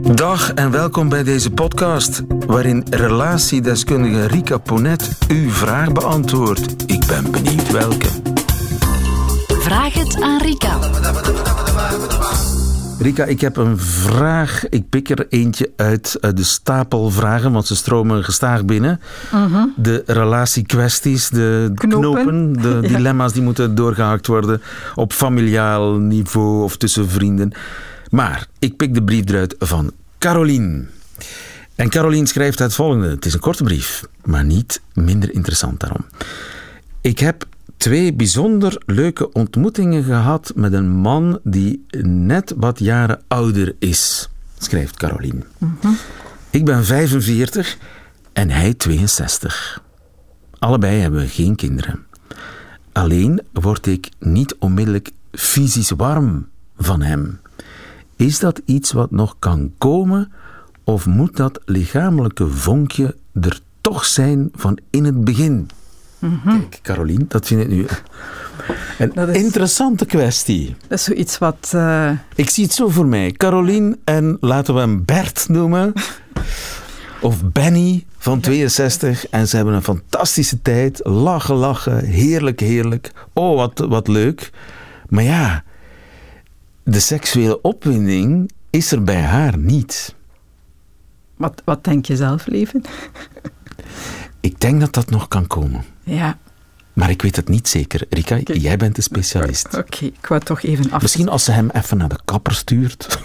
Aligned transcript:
Dag 0.00 0.52
en 0.52 0.70
welkom 0.70 1.08
bij 1.08 1.22
deze 1.22 1.50
podcast, 1.50 2.22
waarin 2.46 2.84
relatiedeskundige 2.90 4.26
Rika 4.26 4.58
Ponet 4.58 5.08
uw 5.28 5.50
vraag 5.50 5.92
beantwoordt. 5.92 6.82
Ik 6.86 7.06
ben 7.06 7.30
benieuwd 7.30 7.70
welke. 7.70 8.06
Vraag 9.48 9.92
het 9.94 10.20
aan 10.22 10.40
Rika. 10.42 10.78
Rika, 12.98 13.24
ik 13.24 13.40
heb 13.40 13.56
een 13.56 13.78
vraag. 13.78 14.68
Ik 14.68 14.88
pik 14.88 15.10
er 15.10 15.26
eentje 15.28 15.70
uit, 15.76 16.16
uit 16.20 16.36
de 16.36 16.44
stapel 16.44 17.10
vragen, 17.10 17.52
want 17.52 17.66
ze 17.66 17.76
stromen 17.76 18.24
gestaag 18.24 18.64
binnen. 18.64 19.00
De 19.76 20.02
relatiekwesties, 20.06 21.28
de 21.28 21.72
knopen, 21.74 22.00
Knopen. 22.22 22.52
de 22.52 22.78
Ja. 22.82 22.88
dilemma's 22.96 23.32
die 23.32 23.42
moeten 23.42 23.74
doorgehakt 23.74 24.26
worden 24.26 24.62
op 24.94 25.12
familiaal 25.12 25.92
niveau 25.94 26.62
of 26.62 26.76
tussen 26.76 27.08
vrienden. 27.08 27.52
Maar 28.12 28.46
ik 28.58 28.76
pik 28.76 28.94
de 28.94 29.02
brief 29.02 29.28
eruit 29.28 29.54
van 29.58 29.92
Caroline. 30.18 30.84
En 31.74 31.88
Caroline 31.88 32.26
schrijft 32.26 32.58
het 32.58 32.74
volgende. 32.74 33.08
Het 33.08 33.24
is 33.24 33.34
een 33.34 33.40
korte 33.40 33.62
brief, 33.62 34.04
maar 34.24 34.44
niet 34.44 34.80
minder 34.94 35.34
interessant 35.34 35.80
daarom. 35.80 36.04
Ik 37.00 37.18
heb 37.18 37.46
twee 37.76 38.14
bijzonder 38.14 38.82
leuke 38.86 39.32
ontmoetingen 39.32 40.04
gehad 40.04 40.52
met 40.54 40.72
een 40.72 40.90
man 40.90 41.40
die 41.42 41.86
net 42.06 42.54
wat 42.56 42.78
jaren 42.78 43.22
ouder 43.28 43.74
is, 43.78 44.28
schrijft 44.58 44.96
Caroline. 44.96 45.42
Ik 46.50 46.64
ben 46.64 46.84
45 46.84 47.76
en 48.32 48.50
hij 48.50 48.74
62. 48.74 49.82
Allebei 50.58 51.00
hebben 51.00 51.20
we 51.20 51.28
geen 51.28 51.56
kinderen. 51.56 52.06
Alleen 52.92 53.42
word 53.52 53.86
ik 53.86 54.08
niet 54.18 54.54
onmiddellijk 54.58 55.10
fysisch 55.32 55.90
warm 55.90 56.48
van 56.76 57.02
hem. 57.02 57.40
Is 58.22 58.38
dat 58.38 58.60
iets 58.64 58.92
wat 58.92 59.10
nog 59.10 59.36
kan 59.38 59.72
komen 59.78 60.32
of 60.84 61.06
moet 61.06 61.36
dat 61.36 61.60
lichamelijke 61.64 62.48
vonkje 62.48 63.16
er 63.40 63.60
toch 63.80 64.04
zijn 64.04 64.48
van 64.54 64.78
in 64.90 65.04
het 65.04 65.24
begin? 65.24 65.68
Kijk, 66.44 66.78
Carolien, 66.82 67.24
dat 67.28 67.46
vind 67.46 67.60
ik 67.60 67.68
nu 67.68 67.86
een 68.98 69.28
is- 69.28 69.42
interessante 69.42 70.04
kwestie. 70.06 70.76
Dat 70.88 70.98
is 70.98 71.04
zoiets 71.04 71.38
wat... 71.38 71.70
eh, 71.74 72.10
Ik 72.34 72.50
zie 72.50 72.64
het 72.64 72.72
zo 72.72 72.88
voor 72.88 73.06
mij. 73.06 73.32
Carolien 73.32 74.00
en 74.04 74.36
laten 74.40 74.74
we 74.74 74.80
hem 74.80 75.04
Bert 75.04 75.48
noemen. 75.48 75.92
Of 77.20 77.44
Benny 77.52 78.04
van 78.18 78.40
62. 78.40 79.28
En 79.28 79.48
ze 79.48 79.56
hebben 79.56 79.74
een 79.74 79.82
fantastische 79.82 80.62
tijd. 80.62 81.00
Lachen, 81.04 81.54
lachen. 81.54 82.04
Heerlijk, 82.04 82.60
heerlijk. 82.60 83.12
Oh, 83.32 83.56
wat, 83.56 83.78
wat 83.88 84.08
leuk. 84.08 84.50
Maar 85.08 85.24
ja, 85.24 85.64
de 86.82 87.00
seksuele 87.00 87.60
opwinding 87.60 88.50
is 88.70 88.92
er 88.92 89.04
bij 89.04 89.22
haar 89.22 89.58
niet. 89.58 90.14
wat, 91.36 91.62
wat 91.64 91.84
denk 91.84 92.06
je 92.06 92.16
zelf, 92.16 92.46
leven? 92.46 92.82
Ik 94.40 94.60
denk 94.60 94.80
dat 94.80 94.94
dat 94.94 95.10
nog 95.10 95.28
kan 95.28 95.46
komen. 95.46 95.84
Ja, 96.04 96.38
Maar 96.92 97.10
ik 97.10 97.22
weet 97.22 97.36
het 97.36 97.48
niet 97.48 97.68
zeker. 97.68 98.06
Rika, 98.10 98.38
jij 98.44 98.76
bent 98.76 98.96
de 98.96 99.02
specialist. 99.02 99.76
oké. 99.76 100.04
Ik 100.04 100.26
wou 100.28 100.40
toch 100.40 100.62
even 100.62 100.90
af... 100.90 101.02
Misschien 101.02 101.28
als 101.28 101.44
ze 101.44 101.52
hem 101.52 101.70
even 101.72 101.96
naar 101.96 102.08
de 102.08 102.18
kapper 102.24 102.54
stuurt. 102.54 103.18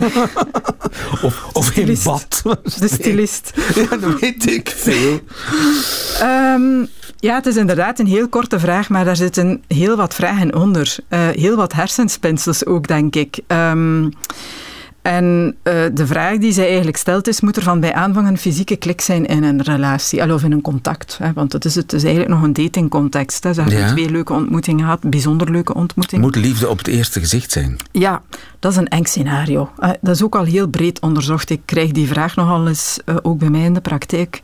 of 1.21 1.49
of 1.53 1.75
in 1.77 1.97
bad. 2.03 2.41
De 2.79 2.87
stylist. 2.87 3.53
Ja, 3.75 3.97
dat 3.97 4.19
weet 4.19 4.51
ik 4.51 4.69
veel. 4.75 5.19
Ehm, 6.19 6.85
ja, 7.19 7.35
het 7.35 7.45
is 7.45 7.55
inderdaad 7.55 7.99
een 7.99 8.07
heel 8.07 8.29
korte 8.29 8.59
vraag, 8.59 8.89
maar 8.89 9.05
daar 9.05 9.15
zitten 9.15 9.63
heel 9.67 9.95
wat 9.95 10.13
vragen 10.13 10.55
onder. 10.55 10.95
Eh, 11.07 11.27
heel 11.27 11.55
wat 11.55 11.73
hersenspinsels 11.73 12.65
ook, 12.65 12.87
denk 12.87 13.15
ik. 13.15 13.39
Ehm, 13.47 14.09
en 15.07 15.55
eh, 15.63 15.73
de 15.93 16.07
vraag 16.07 16.37
die 16.37 16.51
zij 16.51 16.65
eigenlijk 16.67 16.97
stelt 16.97 17.27
is, 17.27 17.41
moet 17.41 17.55
er 17.55 17.63
van 17.63 17.79
bij 17.79 17.93
aanvang 17.93 18.27
een 18.27 18.37
fysieke 18.37 18.75
klik 18.75 19.01
zijn 19.01 19.25
in 19.25 19.43
een 19.43 19.61
relatie, 19.61 20.33
of 20.33 20.43
in 20.43 20.51
een 20.51 20.61
contact? 20.61 21.17
Hè? 21.21 21.33
Want 21.33 21.53
het 21.53 21.65
is, 21.65 21.75
het 21.75 21.93
is 21.93 22.03
eigenlijk 22.03 22.33
nog 22.33 22.43
een 22.43 22.53
datingcontext. 22.53 23.43
Hè? 23.43 23.53
Ze 23.53 23.61
hebben 23.61 23.79
Ja. 23.79 23.87
twee 23.91 24.09
leuke 24.09 24.33
ontmoetingen 24.33 24.83
gehad, 24.83 25.09
bijzonder 25.09 25.51
leuke 25.51 25.73
ontmoetingen. 25.73 26.23
Moet 26.25 26.35
liefde 26.35 26.69
op 26.69 26.77
het 26.77 26.87
eerste 26.87 27.19
gezicht 27.19 27.51
zijn? 27.51 27.77
Ja, 27.91 28.21
dat 28.59 28.71
is 28.71 28.77
een 28.77 28.87
eng 28.87 29.03
scenario. 29.03 29.69
Dat 30.01 30.15
is 30.15 30.23
ook 30.23 30.35
al 30.35 30.43
heel 30.43 30.67
breed 30.67 30.99
onderzocht. 30.99 31.49
Ik 31.49 31.61
krijg 31.65 31.91
die 31.91 32.07
vraag 32.07 32.35
nogal 32.35 32.67
eens 32.67 32.99
eh, 33.05 33.15
ook 33.21 33.37
bij 33.37 33.49
mij 33.49 33.61
in 33.63 33.73
de 33.73 33.81
praktijk 33.81 34.41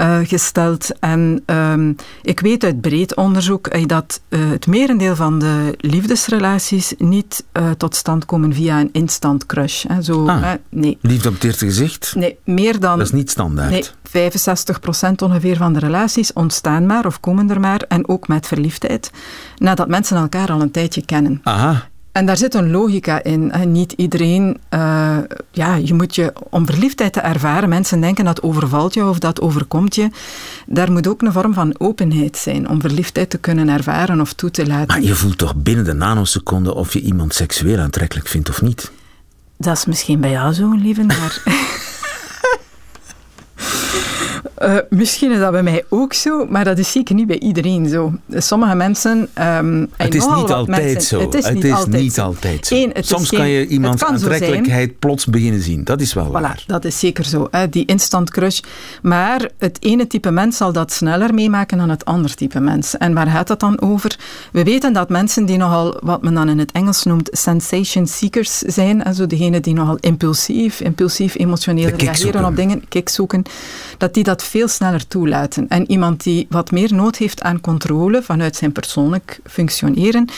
eh, 0.00 0.18
gesteld. 0.22 0.98
En 1.00 1.42
ehm, 1.46 1.92
ik 2.22 2.40
weet 2.40 2.64
uit 2.64 2.80
breed 2.80 3.16
onderzoek 3.16 3.66
eh, 3.66 3.86
dat 3.86 4.20
eh, 4.28 4.50
het 4.50 4.66
merendeel 4.66 5.16
van 5.16 5.38
de 5.38 5.74
liefdesrelaties 5.78 6.94
niet 6.98 7.44
eh, 7.52 7.70
tot 7.70 7.94
stand 7.96 8.24
komen 8.24 8.54
via 8.54 8.80
een 8.80 8.88
instant 8.92 9.46
crush. 9.46 9.84
Hè. 9.88 10.02
Zo, 10.02 10.26
Ah. 10.26 10.42
hè, 10.42 10.54
nee. 10.68 10.98
Liefde 11.00 11.28
op 11.28 11.34
het 11.34 11.44
eerste 11.44 11.64
gezicht? 11.64 12.12
nee, 12.16 12.38
meer 12.44 12.80
dan... 12.80 12.98
Dat 12.98 13.06
is 13.06 13.12
niet 13.12 13.30
standaard. 13.30 13.70
Nee, 14.12 14.30
65% 15.10 15.12
ongeveer 15.22 15.56
van 15.56 15.72
de 15.72 15.78
relaties 15.78 16.32
ontstaan 16.32 16.86
maar 16.86 17.06
of 17.06 17.20
komen 17.20 17.50
er 17.50 17.60
maar, 17.60 17.80
en 17.88 18.08
ook 18.08 18.28
met 18.28 18.46
verliefdheid, 18.46 19.10
nadat 19.56 19.88
mensen 19.88 20.16
elkaar 20.16 20.50
al 20.52 20.60
een 20.60 20.70
tijdje 20.70 21.04
kennen. 21.04 21.40
Aha. 21.42 21.88
En 22.12 22.26
daar 22.26 22.36
zit 22.36 22.54
een 22.54 22.70
logica 22.70 23.22
in. 23.22 23.52
En 23.52 23.72
niet 23.72 23.92
iedereen, 23.92 24.58
eh, 24.68 25.16
ja, 25.50 25.74
je 25.74 25.94
moet 25.94 26.14
je, 26.14 26.32
om 26.50 26.66
verliefdheid 26.66 27.12
te 27.12 27.20
ervaren, 27.20 27.68
mensen 27.68 28.00
denken 28.00 28.24
dat 28.24 28.42
overvalt 28.42 28.94
je 28.94 29.04
of 29.04 29.18
dat 29.18 29.40
overkomt 29.40 29.94
je. 29.94 30.10
Daar 30.66 30.92
moet 30.92 31.08
ook 31.08 31.22
een 31.22 31.32
vorm 31.32 31.54
van 31.54 31.74
openheid 31.78 32.36
zijn 32.36 32.68
om 32.68 32.80
verliefdheid 32.80 33.30
te 33.30 33.38
kunnen 33.38 33.68
ervaren 33.68 34.20
of 34.20 34.32
toe 34.32 34.50
te 34.50 34.66
laten. 34.66 34.86
Maar 34.86 35.02
je 35.02 35.14
voelt 35.14 35.38
toch 35.38 35.54
binnen 35.54 35.84
de 35.84 35.92
nanoseconde 35.92 36.74
of 36.74 36.92
je 36.92 37.00
iemand 37.00 37.34
seksueel 37.34 37.78
aantrekkelijk 37.78 38.28
vindt 38.28 38.48
of 38.48 38.62
niet? 38.62 38.90
Dat 39.56 39.76
is 39.76 39.84
misschien 39.84 40.20
bij 40.20 40.30
jou 40.30 40.52
zo, 40.52 40.72
lieve, 40.72 41.02
maar... 41.02 41.42
Eh, 44.60 44.76
misschien 44.90 45.30
is 45.32 45.38
dat 45.38 45.50
bij 45.50 45.62
mij 45.62 45.84
ook 45.88 46.12
zo, 46.12 46.46
maar 46.48 46.64
dat 46.64 46.78
is 46.78 46.92
zeker 46.92 47.14
niet 47.14 47.26
bij 47.26 47.38
iedereen 47.38 47.88
zo. 47.88 48.12
Sommige 48.30 48.74
mensen... 48.74 49.28
ehm, 49.32 49.80
Het 49.80 49.88
en 49.96 50.06
is 50.08 50.14
niet 50.14 50.24
altijd 50.50 50.66
mensen- 50.66 51.00
zo. 51.02 51.20
Het 51.20 51.34
is 51.34 51.50
niet 51.50 51.72
altijd 51.72 52.12
zo. 52.12 52.22
altijd 52.22 52.66
zo. 52.66 52.74
Eén, 52.74 52.92
Soms 53.00 53.28
geen- 53.28 53.38
kan 53.38 53.48
je 53.48 53.66
iemands 53.66 54.02
kan 54.02 54.18
zo 54.18 54.28
aantrekkelijkheid 54.30 54.98
plots 54.98 55.26
beginnen 55.26 55.60
zien. 55.60 55.84
Dat 55.84 56.00
is 56.00 56.12
wel 56.14 56.30
waar. 56.30 56.60
Voilà, 56.62 56.66
dat 56.66 56.84
is 56.84 56.98
zeker 56.98 57.24
zo. 57.24 57.48
Hè, 57.50 57.68
die 57.68 57.84
instant 57.86 58.30
crush. 58.30 58.60
Maar 59.02 59.48
het 59.58 59.76
ene 59.80 60.06
type 60.06 60.30
mens 60.30 60.56
zal 60.56 60.72
dat 60.72 60.92
sneller 60.92 61.34
meemaken 61.34 61.78
dan 61.78 61.88
het 61.90 62.04
andere 62.04 62.34
type 62.34 62.60
mens. 62.60 62.96
En 62.96 63.14
waar 63.14 63.26
gaat 63.26 63.46
dat 63.48 63.60
dan 63.60 63.80
over? 63.80 64.18
We 64.52 64.64
weten 64.64 64.92
dat 64.92 65.08
mensen 65.08 65.44
die 65.46 65.56
nogal, 65.56 65.98
wat 66.02 66.22
men 66.22 66.34
dan 66.34 66.48
in 66.48 66.58
het 66.58 66.72
Engels 66.72 67.02
noemt, 67.04 67.28
sensation 67.32 68.06
seekers 68.06 68.58
zijn, 68.58 69.04
also 69.04 69.26
degene 69.26 69.60
die 69.60 69.74
nogal 69.74 69.96
impulsief, 70.00 70.80
impulsief 70.80 71.38
emotioneel 71.38 71.88
reageren 71.96 72.44
op 72.44 72.56
dingen, 72.56 72.88
kick 72.88 73.08
zoeken, 73.08 73.42
dat 73.98 74.14
die 74.14 74.24
dat 74.24 74.42
veel 74.50 74.68
sneller 74.68 75.06
toelaten. 75.06 75.68
En 75.68 75.90
iemand 75.90 76.22
die 76.22 76.46
wat 76.48 76.70
meer 76.70 76.94
nood 76.94 77.16
heeft 77.16 77.42
aan 77.42 77.60
controle 77.60 78.22
vanuit 78.22 78.56
zijn 78.56 78.72
persoonlijk 78.72 79.40
functioneren, 79.44 80.28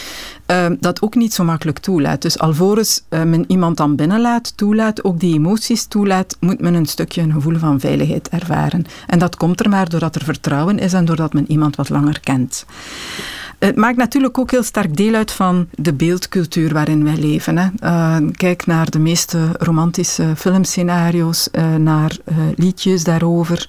eh, 0.53 0.67
dat 0.81 1.03
ook 1.03 1.15
niet 1.15 1.35
zo 1.35 1.45
makkelijk 1.45 1.79
toelaat. 1.79 2.23
Dus 2.23 2.39
alvorens 2.39 3.03
eh, 3.09 3.23
men 3.23 3.45
iemand 3.49 3.77
dan 3.77 3.97
binnenlaat, 3.97 4.57
toelaat, 4.57 5.05
ook 5.05 5.21
die 5.21 5.35
emoties 5.35 5.85
toelaat, 5.85 6.37
moet 6.41 6.61
men 6.61 6.75
een 6.75 6.87
stukje 6.87 7.23
een 7.23 7.33
gevoel 7.33 7.59
van 7.59 7.81
veiligheid 7.81 8.29
ervaren. 8.29 8.85
En 9.07 9.19
dat 9.19 9.37
komt 9.37 9.61
er 9.61 9.69
maar 9.69 9.89
doordat 9.89 10.15
er 10.15 10.25
vertrouwen 10.25 10.79
is 10.79 10.93
en 10.93 11.05
doordat 11.05 11.33
men 11.33 11.51
iemand 11.51 11.77
wat 11.77 11.89
langer 11.89 12.21
kent. 12.21 12.67
Het 13.59 13.77
maakt 13.77 13.97
natuurlijk 13.97 14.39
ook 14.39 14.51
heel 14.51 14.63
sterk 14.63 14.97
deel 14.97 15.15
uit 15.15 15.33
van 15.33 15.69
de 15.75 15.93
beeldcultuur 15.93 16.73
waarin 16.73 17.05
wij 17.05 17.17
leven. 17.17 17.59
Hè. 17.59 17.69
Eh, 17.79 18.17
kijk 18.33 18.67
naar 18.67 18.91
de 18.91 18.99
meeste 18.99 19.39
romantische 19.59 20.33
filmscenario's, 20.37 21.51
eh, 21.51 21.75
naar 21.75 22.17
eh, 22.25 22.37
liedjes 22.57 23.05
daarover. 23.05 23.69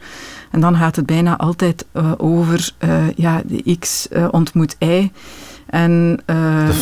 En 0.54 0.60
dan 0.60 0.76
gaat 0.76 0.96
het 0.96 1.06
bijna 1.06 1.38
altijd 1.38 1.86
eh, 1.92 2.12
over 2.18 2.72
eh, 2.78 3.10
ja, 3.16 3.42
de 3.46 3.78
X 3.80 4.08
eh, 4.08 4.28
ontmoet 4.32 4.76
Y. 4.80 5.12
En 5.68 6.22
eh, 6.25 6.68
De 6.68 6.74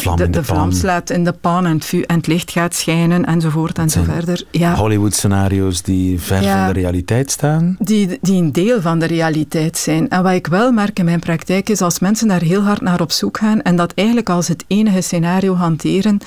vlam 0.43 0.69
de 0.69 0.75
slaat 0.75 1.09
in 1.09 1.23
de 1.23 1.31
pan 1.31 1.65
en 1.65 1.73
het, 1.73 1.85
vuur, 1.85 2.05
en 2.05 2.15
het 2.17 2.27
licht 2.27 2.51
gaat 2.51 2.75
schijnen 2.75 3.25
enzovoort 3.25 3.77
en 3.77 3.89
zo 3.89 4.03
zijn 4.03 4.15
verder. 4.15 4.43
Ja. 4.51 4.75
Hollywood-scenario's 4.75 5.81
die 5.81 6.19
ver 6.19 6.43
Ja. 6.43 6.65
van 6.65 6.73
de 6.73 6.79
realiteit 6.79 7.31
staan. 7.31 7.75
Die, 7.79 8.17
die 8.21 8.41
een 8.41 8.51
deel 8.51 8.81
van 8.81 8.99
de 8.99 9.05
realiteit 9.05 9.77
zijn. 9.77 10.09
En 10.09 10.23
wat 10.23 10.33
ik 10.33 10.47
wel 10.47 10.71
merk 10.71 10.99
in 10.99 11.05
mijn 11.05 11.19
praktijk 11.19 11.69
is 11.69 11.81
als 11.81 11.99
mensen 11.99 12.27
daar 12.27 12.41
heel 12.41 12.61
hard 12.61 12.81
naar 12.81 13.01
op 13.01 13.11
zoek 13.11 13.37
gaan 13.37 13.61
en 13.61 13.75
dat 13.75 13.93
eigenlijk 13.93 14.29
als 14.29 14.47
het 14.47 14.63
enige 14.67 15.01
scenario 15.01 15.55
hanteren, 15.55 16.19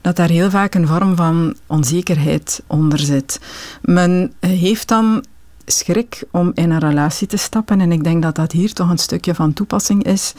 dat 0.00 0.16
daar 0.16 0.28
heel 0.28 0.50
vaak 0.50 0.74
een 0.74 0.86
vorm 0.86 1.16
van 1.16 1.54
onzekerheid 1.66 2.62
onder 2.66 2.98
zit. 2.98 3.40
Men 3.82 4.32
heeft 4.40 4.88
dan 4.88 5.24
schrik 5.66 6.22
om 6.30 6.50
in 6.54 6.70
een 6.70 6.78
relatie 6.78 7.26
te 7.26 7.36
stappen 7.36 7.80
en 7.80 7.92
ik 7.92 8.04
denk 8.04 8.22
dat 8.22 8.34
dat 8.34 8.52
hier 8.52 8.72
toch 8.72 8.90
een 8.90 8.98
stukje 8.98 9.34
van 9.34 9.52
toepassing 9.52 10.04
is. 10.04 10.34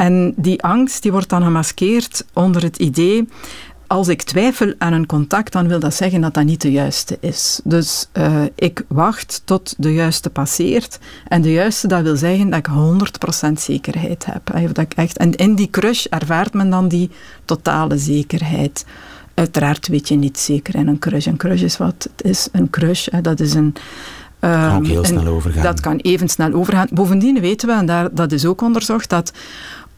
En 0.00 0.32
die 0.36 0.62
angst 0.62 1.02
die 1.02 1.12
wordt 1.12 1.28
dan 1.28 1.42
gemaskeerd 1.42 2.24
onder 2.32 2.62
het 2.62 2.76
idee 2.76 3.28
als 3.86 4.08
ik 4.08 4.22
twijfel 4.22 4.74
aan 4.78 4.92
een 4.92 5.06
contact, 5.06 5.52
dan 5.52 5.68
wil 5.68 5.80
dat 5.80 5.94
zeggen 5.94 6.20
dat 6.20 6.34
dat 6.34 6.44
niet 6.44 6.62
de 6.62 6.70
juiste 6.70 7.18
is. 7.20 7.60
Dus 7.64 8.08
uh, 8.12 8.42
ik 8.54 8.84
wacht 8.88 9.42
tot 9.44 9.74
de 9.78 9.94
juiste 9.94 10.30
passeert. 10.30 10.98
En 11.28 11.42
de 11.42 11.52
juiste, 11.52 11.88
dat 11.88 12.02
wil 12.02 12.16
zeggen 12.16 12.50
dat 12.50 12.58
ik 12.58 12.68
100% 13.48 13.52
zekerheid 13.52 14.26
heb. 14.26 14.74
Dat 14.74 14.84
ik 14.84 14.92
echt, 14.94 15.16
en 15.16 15.34
in 15.34 15.54
die 15.54 15.70
crush 15.70 16.04
ervaart 16.04 16.52
men 16.52 16.70
dan 16.70 16.88
die 16.88 17.10
totale 17.44 17.98
zekerheid. 17.98 18.84
Uiteraard 19.34 19.88
weet 19.88 20.08
je 20.08 20.14
niet 20.14 20.38
zeker 20.38 20.74
in 20.74 20.88
een 20.88 20.98
crush. 20.98 21.26
Een 21.26 21.36
crush 21.36 21.62
is 21.62 21.76
wat 21.76 22.08
het 22.12 22.26
is. 22.26 22.48
Een 22.52 22.70
crush, 22.70 23.06
hè, 23.10 23.20
dat 23.20 23.40
is 23.40 23.54
een... 23.54 23.74
Um, 24.40 24.50
kan 24.50 24.76
ook 24.76 24.86
heel 24.86 25.04
snel 25.04 25.26
overgaan. 25.26 25.62
Dat 25.62 25.80
kan 25.80 25.96
even 25.96 26.28
snel 26.28 26.52
overgaan. 26.52 26.88
Bovendien 26.92 27.40
weten 27.40 27.68
we, 27.68 27.74
en 27.74 27.86
daar, 27.86 28.14
dat 28.14 28.32
is 28.32 28.46
ook 28.46 28.60
onderzocht, 28.60 29.08
dat 29.08 29.32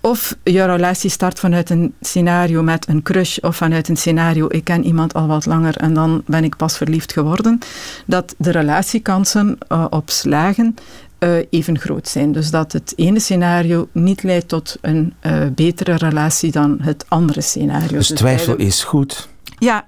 of 0.02 0.36
je 0.44 0.64
relatie 0.64 1.10
start 1.10 1.38
vanuit 1.38 1.70
een 1.70 1.94
scenario 2.00 2.62
met 2.62 2.88
een 2.88 3.02
crush 3.02 3.38
of 3.38 3.56
vanuit 3.56 3.88
een 3.88 3.96
scenario 3.96 4.46
ik 4.48 4.64
ken 4.64 4.84
iemand 4.84 5.14
al 5.14 5.26
wat 5.26 5.46
langer 5.46 5.76
en 5.76 5.94
dan 5.94 6.22
ben 6.26 6.44
ik 6.44 6.56
pas 6.56 6.76
verliefd 6.76 7.12
geworden, 7.12 7.58
dat 8.06 8.34
de 8.38 8.50
relatiekansen 8.50 9.58
uh, 9.68 9.84
op 9.90 10.10
slagen 10.10 10.74
uh, 11.18 11.36
even 11.50 11.78
groot 11.78 12.08
zijn. 12.08 12.32
Dus 12.32 12.50
dat 12.50 12.72
het 12.72 12.92
ene 12.96 13.20
scenario 13.20 13.88
niet 13.92 14.22
leidt 14.22 14.48
tot 14.48 14.76
een 14.80 15.14
uh, 15.22 15.46
betere 15.54 15.94
relatie 15.94 16.50
dan 16.50 16.78
het 16.80 17.04
andere 17.08 17.40
scenario. 17.40 17.96
Dus, 17.96 18.08
dus 18.08 18.18
twijfel 18.18 18.56
is 18.56 18.84
goed. 18.84 19.28
Ja, 19.62 19.84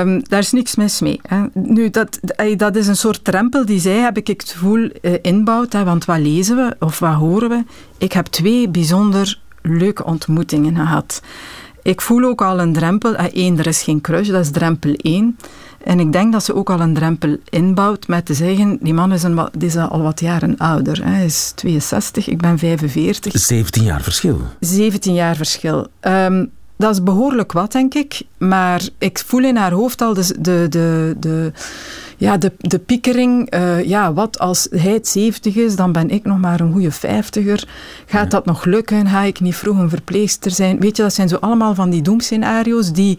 um, 0.00 0.22
daar 0.28 0.38
is 0.38 0.52
niks 0.52 0.74
mis 0.74 1.00
mee. 1.00 1.20
Hè. 1.22 1.42
Nu, 1.54 1.90
dat, 1.90 2.20
dat 2.56 2.76
is 2.76 2.86
een 2.86 2.96
soort 2.96 3.24
drempel 3.24 3.66
die 3.66 3.80
zij, 3.80 3.98
heb 3.98 4.16
ik 4.16 4.26
het 4.26 4.50
gevoel, 4.50 4.90
uh, 5.02 5.14
inbouwt. 5.22 5.72
Hè, 5.72 5.84
want 5.84 6.04
wat 6.04 6.18
lezen 6.18 6.56
we 6.56 6.76
of 6.78 6.98
wat 6.98 7.14
horen 7.14 7.48
we? 7.48 7.64
Ik 7.98 8.12
heb 8.12 8.26
twee 8.26 8.68
bijzonder 8.68 9.40
leuke 9.62 10.04
ontmoetingen 10.04 10.76
gehad. 10.76 11.22
Ik 11.82 12.00
voel 12.00 12.24
ook 12.24 12.42
al 12.42 12.60
een 12.60 12.72
drempel. 12.72 13.14
Eén, 13.32 13.58
er 13.58 13.66
is 13.66 13.82
geen 13.82 14.00
crush, 14.00 14.28
dat 14.28 14.44
is 14.44 14.50
drempel 14.50 14.92
één. 14.92 15.38
En 15.84 16.00
ik 16.00 16.12
denk 16.12 16.32
dat 16.32 16.44
ze 16.44 16.54
ook 16.54 16.70
al 16.70 16.80
een 16.80 16.94
drempel 16.94 17.36
inbouwt 17.48 18.08
met 18.08 18.26
te 18.26 18.34
zeggen, 18.34 18.78
die 18.80 18.94
man 18.94 19.12
is, 19.12 19.22
een, 19.22 19.48
die 19.52 19.68
is 19.68 19.76
al 19.76 20.02
wat 20.02 20.20
jaren 20.20 20.56
ouder. 20.56 21.04
Hij 21.04 21.24
is 21.24 21.52
62, 21.54 22.28
ik 22.28 22.40
ben 22.40 22.58
45. 22.58 23.38
17 23.38 23.82
jaar 23.82 24.02
verschil. 24.02 24.40
17 24.60 25.14
jaar 25.14 25.36
verschil. 25.36 25.86
Um, 26.00 26.50
dat 26.78 26.92
is 26.92 27.02
behoorlijk 27.02 27.52
wat, 27.52 27.72
denk 27.72 27.94
ik. 27.94 28.22
Maar 28.38 28.88
ik 28.98 29.18
voel 29.26 29.44
in 29.44 29.56
haar 29.56 29.72
hoofd 29.72 30.00
al 30.00 30.14
de, 30.14 30.34
de, 30.40 30.66
de, 30.68 31.16
de 31.18 31.52
ja, 32.16 32.36
de, 32.36 32.52
de 32.58 32.78
piekering. 32.78 33.54
Uh, 33.54 33.84
ja, 33.84 34.12
wat 34.12 34.38
als 34.38 34.66
hij 34.70 34.92
het 34.92 35.08
70 35.08 35.56
is, 35.56 35.76
dan 35.76 35.92
ben 35.92 36.10
ik 36.10 36.24
nog 36.24 36.38
maar 36.38 36.60
een 36.60 36.72
goede 36.72 36.90
vijftiger. 36.90 37.68
Gaat 38.06 38.22
ja. 38.22 38.28
dat 38.28 38.44
nog 38.44 38.64
lukken? 38.64 39.08
Ga 39.08 39.22
ik 39.22 39.40
niet 39.40 39.56
vroeg 39.56 39.78
een 39.78 39.88
verpleegster 39.88 40.50
zijn? 40.50 40.80
Weet 40.80 40.96
je, 40.96 41.02
dat 41.02 41.14
zijn 41.14 41.28
zo 41.28 41.36
allemaal 41.36 41.74
van 41.74 41.90
die 41.90 42.02
doemscenario's 42.02 42.92
die 42.92 43.18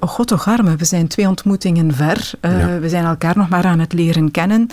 Oh 0.00 0.08
god, 0.08 0.28
toch 0.28 0.48
arme, 0.48 0.76
we 0.76 0.84
zijn 0.84 1.08
twee 1.08 1.28
ontmoetingen 1.28 1.94
ver. 1.94 2.30
Uh, 2.40 2.60
ja. 2.60 2.78
We 2.78 2.88
zijn 2.88 3.04
elkaar 3.04 3.36
nog 3.36 3.48
maar 3.48 3.64
aan 3.64 3.78
het 3.78 3.92
leren 3.92 4.30
kennen. 4.30 4.68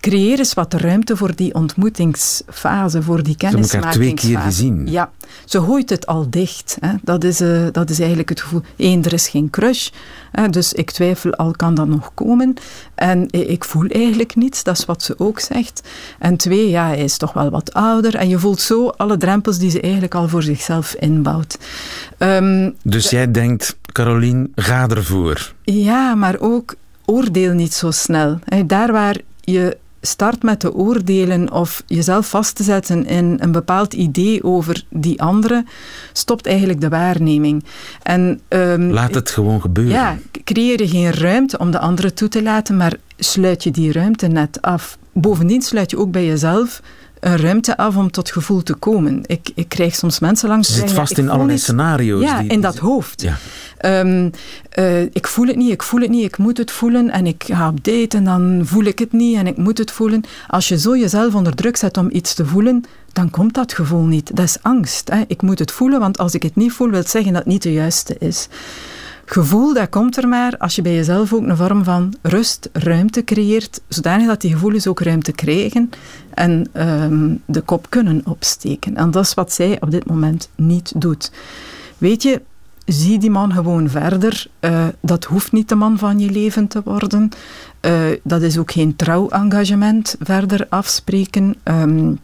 Creëer 0.00 0.38
eens 0.38 0.54
wat 0.54 0.74
ruimte 0.74 1.16
voor 1.16 1.34
die 1.34 1.54
ontmoetingsfase, 1.54 3.02
voor 3.02 3.22
die 3.22 3.36
kennismakingsfase. 3.36 3.68
Ze 3.68 3.76
hebben 3.76 3.88
elkaar 3.88 3.92
twee 3.92 4.14
keer 4.14 4.38
gezien. 4.38 4.86
Ja, 4.86 5.10
ze 5.44 5.60
gooit 5.60 5.90
het 5.90 6.06
al 6.06 6.30
dicht. 6.30 6.76
Hè. 6.80 6.92
Dat, 7.02 7.24
is, 7.24 7.40
uh, 7.40 7.66
dat 7.72 7.90
is 7.90 7.98
eigenlijk 7.98 8.28
het 8.28 8.40
gevoel. 8.40 8.62
Eén, 8.76 9.04
er 9.04 9.12
is 9.12 9.28
geen 9.28 9.50
crush. 9.50 9.88
Hè, 10.32 10.48
dus 10.48 10.72
ik 10.72 10.90
twijfel 10.90 11.34
al, 11.34 11.50
kan 11.50 11.74
dat 11.74 11.86
nog 11.86 12.10
komen? 12.14 12.54
En 12.94 13.26
ik 13.30 13.64
voel 13.64 13.86
eigenlijk 13.86 14.36
niets, 14.36 14.62
dat 14.62 14.78
is 14.78 14.84
wat 14.84 15.02
ze 15.02 15.14
ook 15.18 15.40
zegt. 15.40 15.88
En 16.18 16.36
twee, 16.36 16.70
ja, 16.70 16.86
hij 16.86 16.98
is 16.98 17.16
toch 17.16 17.32
wel 17.32 17.50
wat 17.50 17.72
ouder. 17.72 18.14
En 18.14 18.28
je 18.28 18.38
voelt 18.38 18.60
zo 18.60 18.88
alle 18.88 19.16
drempels 19.16 19.58
die 19.58 19.70
ze 19.70 19.80
eigenlijk 19.80 20.14
al 20.14 20.28
voor 20.28 20.42
zichzelf 20.42 20.94
inbouwt. 20.94 21.58
Um, 22.18 22.74
dus 22.82 23.10
jij 23.10 23.30
denkt, 23.30 23.76
Caroline, 23.92 24.48
ga 24.54 24.88
ervoor. 24.88 25.52
Ja, 25.62 26.14
maar 26.14 26.36
ook 26.38 26.74
oordeel 27.04 27.52
niet 27.52 27.74
zo 27.74 27.90
snel. 27.90 28.38
Daar 28.66 28.92
waar 28.92 29.16
je 29.40 29.76
start 30.00 30.42
met 30.42 30.60
te 30.60 30.74
oordelen 30.74 31.52
of 31.52 31.82
jezelf 31.86 32.28
vast 32.28 32.54
te 32.54 32.62
zetten 32.62 33.06
in 33.06 33.36
een 33.40 33.52
bepaald 33.52 33.92
idee 33.94 34.44
over 34.44 34.84
die 34.88 35.22
andere, 35.22 35.64
stopt 36.12 36.46
eigenlijk 36.46 36.80
de 36.80 36.88
waarneming. 36.88 37.64
En, 38.02 38.40
um, 38.48 38.90
Laat 38.90 39.14
het 39.14 39.30
gewoon 39.30 39.60
gebeuren. 39.60 39.92
Ja, 39.92 40.18
creëer 40.44 40.80
je 40.80 40.88
geen 40.88 41.12
ruimte 41.12 41.58
om 41.58 41.70
de 41.70 41.78
andere 41.78 42.12
toe 42.12 42.28
te 42.28 42.42
laten, 42.42 42.76
maar 42.76 42.96
sluit 43.16 43.64
je 43.64 43.70
die 43.70 43.92
ruimte 43.92 44.26
net 44.26 44.62
af. 44.62 44.98
Bovendien 45.12 45.62
sluit 45.62 45.90
je 45.90 45.98
ook 45.98 46.10
bij 46.10 46.26
jezelf 46.26 46.82
een 47.20 47.36
ruimte 47.36 47.76
af 47.76 47.96
om 47.96 48.10
tot 48.10 48.30
gevoel 48.30 48.62
te 48.62 48.74
komen. 48.74 49.22
Ik, 49.26 49.50
ik 49.54 49.68
krijg 49.68 49.94
soms 49.94 50.18
mensen 50.18 50.48
langs. 50.48 50.68
Je 50.68 50.74
zit 50.74 50.92
vast 50.92 51.18
in 51.18 51.28
allerlei 51.28 51.58
scenario's. 51.58 52.22
Ja, 52.22 52.40
die, 52.40 52.50
in 52.50 52.60
dat 52.60 52.78
hoofd. 52.78 53.22
Ja. 53.22 53.36
Um, 54.00 54.30
uh, 54.78 55.02
ik 55.02 55.26
voel 55.26 55.46
het 55.46 55.56
niet, 55.56 55.70
ik 55.70 55.82
voel 55.82 56.00
het 56.00 56.10
niet, 56.10 56.24
ik 56.24 56.38
moet 56.38 56.56
het 56.56 56.70
voelen. 56.70 57.10
En 57.10 57.26
ik 57.26 57.44
ga 57.46 57.68
op 57.68 57.84
date 57.84 58.16
en 58.16 58.24
dan 58.24 58.62
voel 58.64 58.84
ik 58.84 58.98
het 58.98 59.12
niet 59.12 59.36
en 59.36 59.46
ik 59.46 59.56
moet 59.56 59.78
het 59.78 59.90
voelen. 59.90 60.24
Als 60.46 60.68
je 60.68 60.78
zo 60.78 60.96
jezelf 60.96 61.34
onder 61.34 61.54
druk 61.54 61.76
zet 61.76 61.96
om 61.96 62.08
iets 62.12 62.34
te 62.34 62.46
voelen, 62.46 62.84
dan 63.12 63.30
komt 63.30 63.54
dat 63.54 63.72
gevoel 63.72 64.04
niet. 64.04 64.36
Dat 64.36 64.44
is 64.44 64.58
angst. 64.62 65.08
Hè. 65.08 65.22
Ik 65.26 65.42
moet 65.42 65.58
het 65.58 65.70
voelen, 65.70 66.00
want 66.00 66.18
als 66.18 66.34
ik 66.34 66.42
het 66.42 66.56
niet 66.56 66.72
voel, 66.72 66.88
wil 66.88 66.98
het 66.98 67.10
zeggen 67.10 67.32
dat 67.32 67.42
het 67.42 67.52
niet 67.52 67.62
de 67.62 67.72
juiste 67.72 68.16
is 68.18 68.48
gevoel 69.32 69.74
dat 69.74 69.88
komt 69.88 70.16
er 70.16 70.28
maar 70.28 70.56
als 70.58 70.74
je 70.74 70.82
bij 70.82 70.94
jezelf 70.94 71.32
ook 71.32 71.46
een 71.46 71.56
vorm 71.56 71.84
van 71.84 72.14
rust, 72.22 72.68
ruimte 72.72 73.24
creëert, 73.24 73.80
zodanig 73.88 74.26
dat 74.26 74.40
die 74.40 74.52
gevoelens 74.52 74.86
ook 74.86 75.00
ruimte 75.00 75.32
krijgen 75.32 75.90
en 76.34 76.66
um, 76.72 77.42
de 77.44 77.60
kop 77.60 77.86
kunnen 77.88 78.22
opsteken. 78.24 78.96
En 78.96 79.10
dat 79.10 79.24
is 79.24 79.34
wat 79.34 79.52
zij 79.52 79.80
op 79.80 79.90
dit 79.90 80.06
moment 80.06 80.48
niet 80.54 80.92
doet. 80.96 81.32
Weet 81.98 82.22
je, 82.22 82.42
zie 82.84 83.18
die 83.18 83.30
man 83.30 83.52
gewoon 83.52 83.88
verder. 83.88 84.46
Uh, 84.60 84.86
dat 85.00 85.24
hoeft 85.24 85.52
niet 85.52 85.68
de 85.68 85.74
man 85.74 85.98
van 85.98 86.18
je 86.18 86.30
leven 86.30 86.66
te 86.66 86.80
worden. 86.84 87.30
Uh, 87.80 88.00
dat 88.22 88.42
is 88.42 88.58
ook 88.58 88.72
geen 88.72 88.96
trouwengagement 88.96 90.16
verder 90.20 90.66
afspreken. 90.68 91.54
Um, 91.64 92.18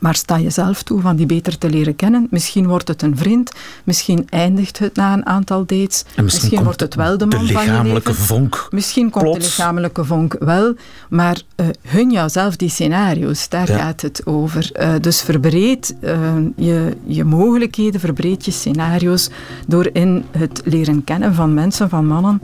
maar 0.00 0.14
sta 0.14 0.38
jezelf 0.38 0.82
toe 0.82 1.00
van 1.00 1.16
die 1.16 1.26
beter 1.26 1.58
te 1.58 1.70
leren 1.70 1.96
kennen. 1.96 2.26
Misschien 2.30 2.66
wordt 2.66 2.88
het 2.88 3.02
een 3.02 3.16
vriend, 3.16 3.52
misschien 3.84 4.26
eindigt 4.28 4.78
het 4.78 4.96
na 4.96 5.12
een 5.12 5.26
aantal 5.26 5.64
dates. 5.66 6.04
En 6.14 6.24
misschien, 6.24 6.24
misschien 6.24 6.64
wordt 6.64 6.80
het 6.80 6.94
wel 6.94 7.18
de 7.18 7.26
man 7.26 7.46
de 7.46 7.52
van 7.52 7.64
je 7.64 7.82
leven. 7.82 8.14
Vonk 8.14 8.68
misschien 8.70 9.10
komt 9.10 9.24
plots. 9.24 9.38
de 9.38 9.44
lichamelijke 9.44 10.04
vonk 10.04 10.36
wel, 10.38 10.74
maar 11.08 11.40
uh, 11.56 11.66
hun 11.82 12.10
jouzelf 12.10 12.56
die 12.56 12.68
scenario's, 12.68 13.48
daar 13.48 13.70
ja. 13.70 13.78
gaat 13.78 14.00
het 14.00 14.22
over. 14.24 14.70
Uh, 14.80 14.94
dus 15.00 15.22
verbreed 15.22 15.94
uh, 16.00 16.34
je, 16.56 16.96
je 17.04 17.24
mogelijkheden, 17.24 18.00
verbreed 18.00 18.44
je 18.44 18.50
scenario's 18.50 19.30
door 19.66 19.90
in 19.92 20.24
het 20.30 20.60
leren 20.64 21.04
kennen 21.04 21.34
van 21.34 21.54
mensen, 21.54 21.88
van 21.88 22.06
mannen, 22.06 22.42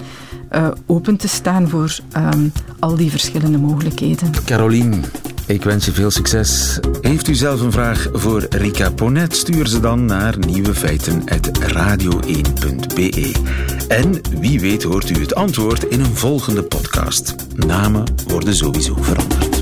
open 0.87 1.17
te 1.17 1.29
staan 1.29 1.69
voor 1.69 1.99
um, 2.17 2.53
al 2.79 2.97
die 2.97 3.11
verschillende 3.11 3.59
mogelijkheden. 3.59 4.31
Caroline, 4.45 5.01
ik 5.55 5.65
wens 5.65 5.85
je 5.85 5.93
veel 5.93 6.11
succes. 6.11 6.79
Heeft 7.01 7.29
u 7.29 7.35
zelf 7.35 7.61
een 7.61 7.73
vraag 7.73 8.09
voor 8.13 8.47
Rika 8.51 8.91
Ponet? 8.91 9.37
Stuur 9.37 9.67
ze 9.67 9.81
dan 9.81 10.05
naar 10.05 10.39
nieuwefeiten.radio1.be. 10.39 13.33
En 13.89 14.21
wie 14.41 14.61
weet 14.61 14.83
hoort 14.83 15.11
u 15.11 15.21
het 15.21 15.35
antwoord 15.35 15.85
in 15.85 16.01
een 16.01 16.17
volgende 16.17 16.63
podcast. 16.63 17.35
Namen 17.55 18.05
worden 18.27 18.55
sowieso 18.55 18.97
veranderd. 19.01 19.60